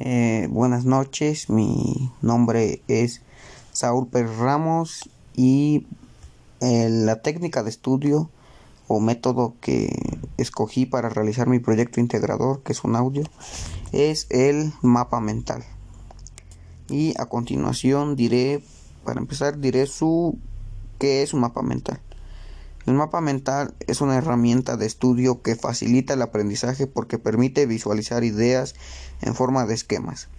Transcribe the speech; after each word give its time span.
Eh, 0.00 0.46
buenas 0.48 0.84
noches, 0.84 1.50
mi 1.50 2.12
nombre 2.22 2.82
es 2.86 3.20
Saúl 3.72 4.06
Pérez 4.06 4.36
Ramos 4.36 5.10
y 5.34 5.88
eh, 6.60 6.88
la 6.88 7.20
técnica 7.20 7.64
de 7.64 7.70
estudio 7.70 8.30
o 8.86 9.00
método 9.00 9.54
que 9.60 9.90
escogí 10.36 10.86
para 10.86 11.08
realizar 11.08 11.48
mi 11.48 11.58
proyecto 11.58 11.98
integrador, 11.98 12.62
que 12.62 12.70
es 12.70 12.84
un 12.84 12.94
audio, 12.94 13.24
es 13.90 14.28
el 14.30 14.72
mapa 14.82 15.18
mental. 15.18 15.64
Y 16.88 17.20
a 17.20 17.26
continuación 17.26 18.14
diré, 18.14 18.62
para 19.04 19.18
empezar, 19.18 19.58
diré 19.58 19.88
su 19.88 20.38
qué 21.00 21.24
es 21.24 21.34
un 21.34 21.40
mapa 21.40 21.62
mental. 21.62 22.00
El 22.88 22.94
mapa 22.94 23.20
mental 23.20 23.74
es 23.86 24.00
una 24.00 24.16
herramienta 24.16 24.78
de 24.78 24.86
estudio 24.86 25.42
que 25.42 25.56
facilita 25.56 26.14
el 26.14 26.22
aprendizaje 26.22 26.86
porque 26.86 27.18
permite 27.18 27.66
visualizar 27.66 28.24
ideas 28.24 28.74
en 29.20 29.34
forma 29.34 29.66
de 29.66 29.74
esquemas. 29.74 30.30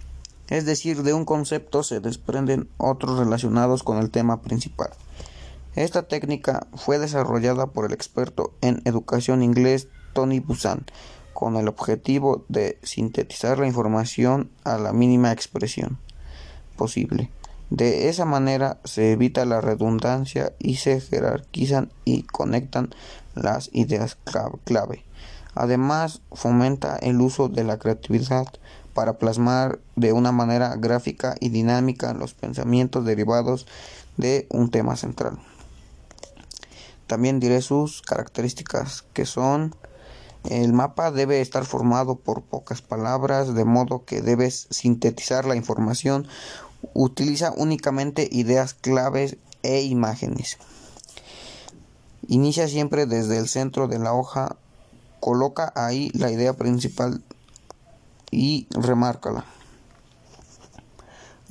Es 0.47 0.65
decir, 0.65 1.03
de 1.03 1.13
un 1.13 1.25
concepto 1.25 1.83
se 1.83 1.99
desprenden 1.99 2.67
otros 2.77 3.19
relacionados 3.19 3.83
con 3.83 3.99
el 3.99 4.09
tema 4.09 4.41
principal. 4.41 4.89
Esta 5.75 6.07
técnica 6.07 6.65
fue 6.73 6.97
desarrollada 6.97 7.67
por 7.67 7.85
el 7.85 7.93
experto 7.93 8.51
en 8.61 8.81
educación 8.83 9.43
inglés 9.43 9.87
Tony 10.13 10.39
Busan 10.39 10.87
con 11.35 11.55
el 11.55 11.67
objetivo 11.67 12.45
de 12.49 12.79
sintetizar 12.81 13.59
la 13.59 13.67
información 13.67 14.49
a 14.63 14.79
la 14.79 14.91
mínima 14.91 15.31
expresión 15.31 15.99
posible. 16.75 17.29
De 17.69 18.09
esa 18.09 18.25
manera 18.25 18.79
se 18.83 19.11
evita 19.11 19.45
la 19.45 19.61
redundancia 19.61 20.53
y 20.57 20.77
se 20.77 20.99
jerarquizan 20.99 21.91
y 22.03 22.23
conectan 22.23 22.89
las 23.35 23.69
ideas 23.73 24.17
clave. 24.63 25.05
Además, 25.53 26.21
fomenta 26.31 26.97
el 26.97 27.21
uso 27.21 27.47
de 27.47 27.63
la 27.63 27.77
creatividad 27.77 28.47
para 28.93 29.17
plasmar 29.17 29.79
de 29.95 30.13
una 30.13 30.31
manera 30.31 30.75
gráfica 30.77 31.35
y 31.39 31.49
dinámica 31.49 32.13
los 32.13 32.33
pensamientos 32.33 33.05
derivados 33.05 33.67
de 34.17 34.47
un 34.49 34.71
tema 34.71 34.95
central. 34.95 35.37
También 37.07 37.39
diré 37.39 37.61
sus 37.61 38.01
características 38.01 39.03
que 39.13 39.25
son 39.25 39.75
el 40.45 40.71
mapa 40.71 41.11
debe 41.11 41.41
estar 41.41 41.65
formado 41.65 42.15
por 42.15 42.41
pocas 42.43 42.81
palabras, 42.81 43.53
de 43.53 43.65
modo 43.65 44.05
que 44.05 44.21
debes 44.21 44.67
sintetizar 44.69 45.45
la 45.45 45.55
información 45.55 46.27
Utiliza 46.93 47.51
únicamente 47.55 48.27
ideas 48.31 48.73
claves 48.73 49.37
e 49.63 49.81
imágenes. 49.81 50.57
Inicia 52.27 52.67
siempre 52.67 53.05
desde 53.05 53.37
el 53.37 53.47
centro 53.47 53.87
de 53.87 53.99
la 53.99 54.13
hoja, 54.13 54.55
coloca 55.19 55.73
ahí 55.75 56.11
la 56.13 56.31
idea 56.31 56.53
principal 56.53 57.23
y 58.31 58.67
remárcala. 58.71 59.45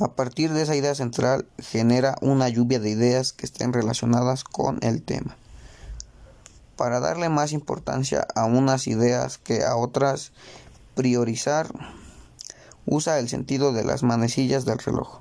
A 0.01 0.12
partir 0.12 0.53
de 0.53 0.62
esa 0.62 0.77
idea 0.77 0.95
central 0.95 1.49
genera 1.59 2.17
una 2.21 2.49
lluvia 2.49 2.79
de 2.79 2.91
ideas 2.91 3.33
que 3.33 3.47
estén 3.47 3.73
relacionadas 3.73 4.45
con 4.45 4.79
el 4.83 5.03
tema. 5.03 5.37
Para 6.77 7.01
darle 7.01 7.29
más 7.29 7.51
importancia 7.51 8.25
a 8.37 8.45
unas 8.45 8.87
ideas 8.87 9.39
que 9.39 9.65
a 9.65 9.75
otras, 9.75 10.31
priorizar 10.95 11.69
Usa 12.91 13.19
el 13.19 13.28
sentido 13.28 13.75
de 13.75 13.84
las 13.84 14.03
manecillas 14.03 14.64
del 14.64 14.78
reloj. 14.78 15.20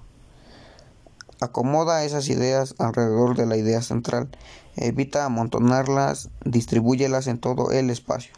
Acomoda 1.42 2.06
esas 2.06 2.30
ideas 2.30 2.76
alrededor 2.78 3.36
de 3.36 3.46
la 3.46 3.58
idea 3.58 3.82
central. 3.82 4.30
Evita 4.78 5.26
amontonarlas, 5.26 6.30
distribúyelas 6.46 7.28
en 7.28 7.40
todo 7.40 7.72
el 7.72 7.90
espacio. 7.90 8.34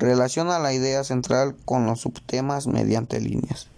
Relaciona 0.00 0.58
la 0.58 0.72
idea 0.72 1.04
central 1.04 1.56
con 1.64 1.86
los 1.86 2.00
subtemas 2.00 2.66
mediante 2.66 3.20
líneas. 3.20 3.68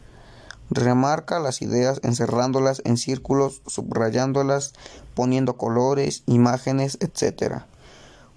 Remarca 0.70 1.38
las 1.38 1.60
ideas 1.60 2.00
encerrándolas 2.02 2.80
en 2.86 2.96
círculos, 2.96 3.60
subrayándolas, 3.66 4.72
poniendo 5.14 5.58
colores, 5.58 6.22
imágenes, 6.24 6.96
etc. 7.00 7.64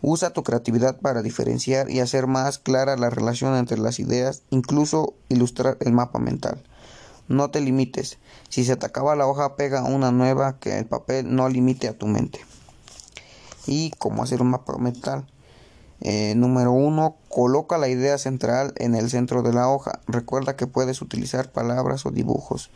Usa 0.06 0.32
tu 0.32 0.44
creatividad 0.44 1.00
para 1.00 1.22
diferenciar 1.22 1.90
y 1.90 2.02
hacer 2.02 2.28
más 2.28 2.60
clara 2.60 2.98
la 2.98 3.10
relación 3.10 3.56
entre 3.56 3.78
las 3.78 4.02
ideas, 4.02 4.44
incluso 4.50 5.14
ilustrar 5.30 5.78
el 5.80 5.94
mapa 5.94 6.20
mental. 6.20 6.62
No 7.30 7.52
te 7.52 7.62
limites. 7.62 8.18
Si 8.50 8.66
se 8.66 8.76
te 8.76 8.86
acaba 8.86 9.16
la 9.16 9.28
hoja, 9.28 9.56
pega 9.56 9.86
una 9.86 10.12
nueva 10.12 10.60
que 10.60 10.78
el 10.78 10.86
papel 10.86 11.34
no 11.34 11.48
limite 11.48 11.88
a 11.88 11.98
tu 11.98 12.08
mente. 12.08 12.42
Y 13.66 13.92
cómo 13.92 14.24
hacer 14.24 14.42
un 14.42 14.50
mapa 14.50 14.78
mental. 14.78 15.26
Eh, 16.02 16.34
número 16.36 16.74
uno, 16.74 17.16
coloca 17.30 17.78
la 17.78 17.88
idea 17.88 18.18
central 18.18 18.74
en 18.76 18.96
el 18.96 19.10
centro 19.10 19.42
de 19.42 19.54
la 19.54 19.70
hoja. 19.70 20.02
Recuerda 20.06 20.58
que 20.58 20.68
puedes 20.68 21.02
utilizar 21.02 21.50
palabras 21.50 22.06
o 22.06 22.12
dibujos. 22.12 22.72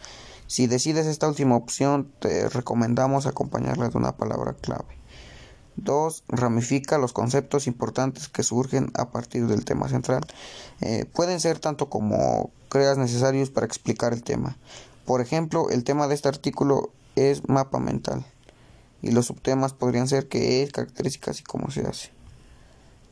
Si 0.48 0.68
decides 0.68 1.06
esta 1.08 1.28
última 1.28 1.58
opción, 1.58 2.10
te 2.20 2.48
recomendamos 2.48 3.26
acompañarla 3.26 3.90
de 3.90 3.98
una 3.98 4.16
palabra 4.16 4.54
clave. 4.54 4.98
2. 5.78 6.24
Ramifica 6.28 6.98
los 6.98 7.14
conceptos 7.14 7.68
importantes 7.68 8.28
que 8.28 8.44
surgen 8.44 8.92
a 8.94 9.10
partir 9.10 9.48
del 9.48 9.66
tema 9.66 9.88
central. 9.90 10.26
Eh, 10.82 11.06
pueden 11.14 11.40
ser 11.40 11.60
tanto 11.60 11.90
como 11.90 12.52
creas 12.70 12.98
necesarios 12.98 13.50
para 13.50 13.66
explicar 13.66 14.14
el 14.14 14.24
tema. 14.24 14.58
Por 15.06 15.22
ejemplo, 15.22 15.70
el 15.70 15.84
tema 15.84 16.08
de 16.08 16.16
este 16.16 16.28
artículo 16.28 16.92
es 17.16 17.48
mapa 17.48 17.80
mental 17.80 18.26
y 19.02 19.12
los 19.12 19.28
subtemas 19.28 19.74
podrían 19.74 20.08
ser 20.08 20.28
qué 20.28 20.64
es, 20.64 20.72
características 20.72 21.40
y 21.40 21.44
cómo 21.44 21.72
se 21.72 21.82
hace. 21.82 22.10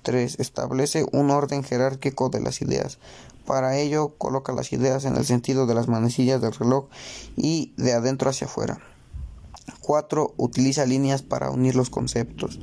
3. 0.04 0.40
Establece 0.40 1.06
un 1.12 1.32
orden 1.32 1.64
jerárquico 1.64 2.30
de 2.30 2.42
las 2.42 2.62
ideas. 2.62 3.00
Para 3.46 3.78
ello, 3.78 4.10
coloca 4.18 4.54
las 4.54 4.74
ideas 4.74 5.06
en 5.06 5.16
el 5.16 5.26
sentido 5.26 5.66
de 5.66 5.76
las 5.76 5.88
manecillas 5.88 6.42
del 6.42 6.54
reloj 6.54 6.88
y 7.36 7.74
de 7.78 7.94
adentro 7.94 8.30
hacia 8.30 8.48
afuera. 8.48 8.80
4. 9.82 10.34
Utiliza 10.38 10.86
líneas 10.86 11.22
para 11.22 11.50
unir 11.50 11.76
los 11.76 11.90
conceptos. 11.90 12.60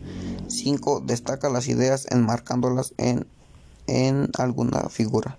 5. 0.49 1.01
Destaca 1.07 1.49
las 1.49 1.69
ideas 1.69 2.07
enmarcándolas 2.11 2.95
en, 2.99 3.27
en 3.87 4.31
alguna 4.39 4.89
figura. 4.89 5.39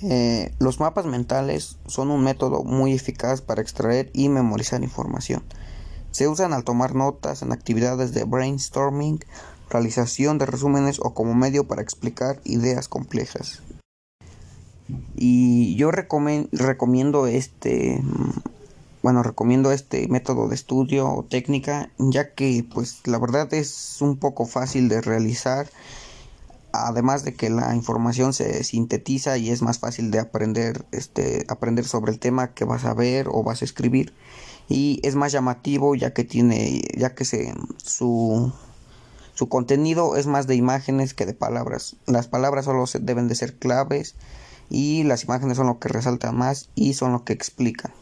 Eh, 0.00 0.54
los 0.60 0.78
mapas 0.78 1.06
mentales 1.06 1.76
son 1.86 2.10
un 2.10 2.22
método 2.22 2.62
muy 2.62 2.92
eficaz 2.92 3.40
para 3.40 3.62
extraer 3.62 4.10
y 4.12 4.28
memorizar 4.28 4.82
información. 4.82 5.42
Se 6.12 6.28
usan 6.28 6.52
al 6.52 6.64
tomar 6.64 6.94
notas 6.94 7.42
en 7.42 7.52
actividades 7.52 8.12
de 8.14 8.24
brainstorming, 8.24 9.20
realización 9.70 10.38
de 10.38 10.46
resúmenes 10.46 11.00
o 11.00 11.14
como 11.14 11.34
medio 11.34 11.66
para 11.66 11.82
explicar 11.82 12.40
ideas 12.44 12.88
complejas. 12.88 13.62
Y 15.16 15.74
yo 15.76 15.90
recomiendo 15.90 17.26
este 17.26 18.00
bueno, 19.02 19.22
recomiendo 19.22 19.72
este 19.72 20.08
método 20.08 20.48
de 20.48 20.54
estudio 20.54 21.08
o 21.08 21.24
técnica, 21.24 21.90
ya 21.98 22.34
que 22.34 22.64
pues 22.72 23.00
la 23.06 23.18
verdad 23.18 23.52
es 23.54 23.98
un 24.00 24.16
poco 24.16 24.46
fácil 24.46 24.88
de 24.88 25.00
realizar, 25.00 25.68
además 26.72 27.24
de 27.24 27.34
que 27.34 27.50
la 27.50 27.74
información 27.74 28.32
se 28.32 28.64
sintetiza 28.64 29.38
y 29.38 29.50
es 29.50 29.62
más 29.62 29.78
fácil 29.78 30.10
de 30.10 30.18
aprender, 30.18 30.84
este, 30.92 31.44
aprender 31.48 31.84
sobre 31.84 32.12
el 32.12 32.18
tema 32.18 32.54
que 32.54 32.64
vas 32.64 32.84
a 32.84 32.94
ver 32.94 33.28
o 33.30 33.42
vas 33.42 33.62
a 33.62 33.64
escribir 33.64 34.12
y 34.68 35.00
es 35.02 35.14
más 35.14 35.32
llamativo 35.32 35.94
ya 35.94 36.12
que 36.12 36.24
tiene, 36.24 36.82
ya 36.96 37.14
que 37.14 37.24
se, 37.24 37.54
su, 37.82 38.52
su 39.34 39.48
contenido 39.48 40.16
es 40.16 40.26
más 40.26 40.46
de 40.46 40.56
imágenes 40.56 41.14
que 41.14 41.26
de 41.26 41.34
palabras. 41.34 41.96
Las 42.06 42.28
palabras 42.28 42.66
solo 42.66 42.84
deben 43.00 43.28
de 43.28 43.34
ser 43.34 43.54
claves 43.54 44.14
y 44.68 45.04
las 45.04 45.24
imágenes 45.24 45.56
son 45.56 45.68
lo 45.68 45.78
que 45.78 45.88
resaltan 45.88 46.36
más 46.36 46.68
y 46.74 46.94
son 46.94 47.12
lo 47.12 47.24
que 47.24 47.32
explican. 47.32 47.92